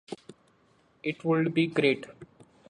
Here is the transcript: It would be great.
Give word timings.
It 1.03 1.23
would 1.23 1.53
be 1.53 1.67
great. 1.67 2.07